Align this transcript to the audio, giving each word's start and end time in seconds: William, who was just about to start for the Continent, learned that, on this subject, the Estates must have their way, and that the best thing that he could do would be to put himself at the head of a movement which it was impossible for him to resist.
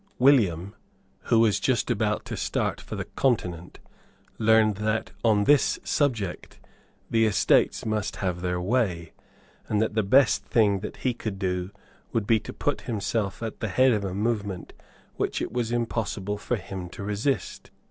William, 0.17 0.73
who 1.25 1.39
was 1.41 1.59
just 1.59 1.91
about 1.91 2.25
to 2.25 2.35
start 2.35 2.81
for 2.81 2.95
the 2.95 3.05
Continent, 3.05 3.77
learned 4.39 4.77
that, 4.77 5.11
on 5.23 5.43
this 5.43 5.77
subject, 5.83 6.59
the 7.11 7.27
Estates 7.27 7.85
must 7.85 8.15
have 8.15 8.41
their 8.41 8.59
way, 8.59 9.13
and 9.69 9.79
that 9.79 9.93
the 9.93 10.01
best 10.01 10.43
thing 10.43 10.79
that 10.79 10.97
he 11.05 11.13
could 11.13 11.37
do 11.37 11.69
would 12.13 12.25
be 12.25 12.39
to 12.39 12.51
put 12.51 12.81
himself 12.89 13.43
at 13.43 13.59
the 13.59 13.67
head 13.67 13.91
of 13.91 14.03
a 14.03 14.15
movement 14.15 14.73
which 15.17 15.39
it 15.39 15.51
was 15.53 15.71
impossible 15.71 16.39
for 16.39 16.55
him 16.55 16.89
to 16.89 17.03
resist. 17.03 17.69